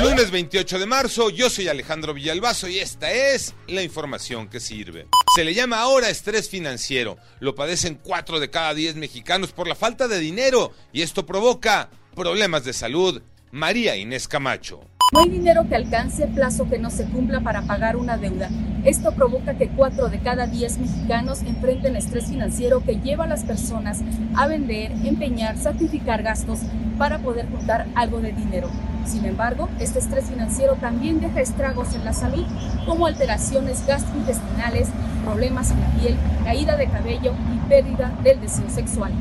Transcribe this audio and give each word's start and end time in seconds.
Lunes 0.00 0.30
28 0.30 0.78
de 0.78 0.86
marzo, 0.86 1.28
yo 1.28 1.50
soy 1.50 1.68
Alejandro 1.68 2.14
Villalbazo 2.14 2.66
y 2.66 2.78
esta 2.78 3.12
es 3.12 3.54
la 3.68 3.82
información 3.82 4.48
que 4.48 4.58
sirve. 4.58 5.06
Se 5.36 5.44
le 5.44 5.52
llama 5.52 5.80
ahora 5.80 6.08
estrés 6.08 6.48
financiero. 6.48 7.18
Lo 7.40 7.54
padecen 7.54 8.00
4 8.02 8.40
de 8.40 8.48
cada 8.48 8.72
10 8.72 8.96
mexicanos 8.96 9.52
por 9.52 9.68
la 9.68 9.74
falta 9.74 10.08
de 10.08 10.18
dinero 10.18 10.72
y 10.92 11.02
esto 11.02 11.26
provoca 11.26 11.90
problemas 12.16 12.64
de 12.64 12.72
salud. 12.72 13.22
María 13.50 13.94
Inés 13.96 14.28
Camacho. 14.28 14.80
No 15.12 15.20
hay 15.20 15.28
dinero 15.28 15.68
que 15.68 15.76
alcance, 15.76 16.26
plazo 16.26 16.70
que 16.70 16.78
no 16.78 16.90
se 16.90 17.04
cumpla 17.04 17.42
para 17.42 17.62
pagar 17.62 17.96
una 17.96 18.16
deuda. 18.16 18.48
Esto 18.84 19.12
provoca 19.12 19.58
que 19.58 19.68
4 19.68 20.08
de 20.08 20.20
cada 20.20 20.46
10 20.46 20.78
mexicanos 20.78 21.42
enfrenten 21.42 21.96
estrés 21.96 22.28
financiero 22.28 22.82
que 22.82 22.96
lleva 22.96 23.24
a 23.24 23.28
las 23.28 23.44
personas 23.44 24.00
a 24.34 24.46
vender, 24.46 24.90
empeñar, 25.04 25.58
sacrificar 25.58 26.22
gastos 26.22 26.60
para 26.96 27.18
poder 27.18 27.46
juntar 27.50 27.86
algo 27.94 28.22
de 28.22 28.32
dinero. 28.32 28.70
Sin 29.06 29.24
embargo, 29.24 29.68
este 29.80 29.98
estrés 29.98 30.26
financiero 30.26 30.76
también 30.76 31.20
deja 31.20 31.40
estragos 31.40 31.94
en 31.94 32.04
la 32.04 32.12
salud, 32.12 32.44
como 32.86 33.06
alteraciones 33.06 33.86
gastrointestinales, 33.86 34.88
problemas 35.24 35.70
en 35.70 35.80
la 35.80 35.90
piel, 36.00 36.16
caída 36.44 36.76
de 36.76 36.88
cabello 36.88 37.34
y 37.54 37.68
pérdida 37.68 38.16
del 38.22 38.40
deseo 38.40 38.68
sexual. 38.70 39.12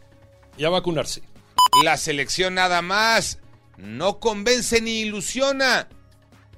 y 0.56 0.64
a 0.64 0.70
vacunarse. 0.70 1.22
La 1.84 1.96
selección 1.96 2.54
nada 2.54 2.80
más 2.80 3.38
no 3.76 4.20
convence 4.20 4.80
ni 4.80 5.00
ilusiona, 5.00 5.88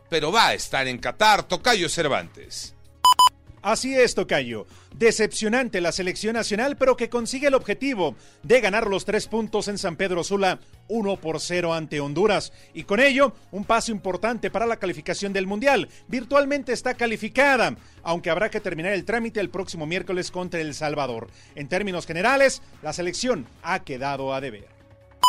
pero 0.08 0.30
va 0.30 0.48
a 0.48 0.54
estar 0.54 0.86
en 0.86 0.98
Qatar, 0.98 1.48
Tocayo 1.48 1.88
Cervantes. 1.88 2.74
Así 3.62 3.94
es, 3.94 4.14
Tocayo. 4.14 4.66
Decepcionante 4.96 5.80
la 5.80 5.92
selección 5.92 6.34
nacional, 6.34 6.76
pero 6.76 6.96
que 6.96 7.08
consigue 7.08 7.48
el 7.48 7.54
objetivo 7.54 8.14
de 8.42 8.60
ganar 8.60 8.86
los 8.86 9.04
tres 9.04 9.26
puntos 9.26 9.68
en 9.68 9.78
San 9.78 9.96
Pedro 9.96 10.24
Sula, 10.24 10.60
1 10.88 11.16
por 11.16 11.40
0 11.40 11.74
ante 11.74 12.00
Honduras. 12.00 12.52
Y 12.74 12.84
con 12.84 13.00
ello, 13.00 13.34
un 13.50 13.64
paso 13.64 13.92
importante 13.92 14.50
para 14.50 14.66
la 14.66 14.76
calificación 14.76 15.32
del 15.32 15.46
Mundial. 15.46 15.88
Virtualmente 16.06 16.72
está 16.72 16.94
calificada, 16.94 17.76
aunque 18.02 18.30
habrá 18.30 18.50
que 18.50 18.60
terminar 18.60 18.92
el 18.92 19.04
trámite 19.04 19.40
el 19.40 19.50
próximo 19.50 19.86
miércoles 19.86 20.30
contra 20.30 20.60
El 20.60 20.74
Salvador. 20.74 21.28
En 21.54 21.68
términos 21.68 22.06
generales, 22.06 22.62
la 22.82 22.92
selección 22.92 23.46
ha 23.62 23.80
quedado 23.80 24.32
a 24.34 24.40
deber. 24.40 24.77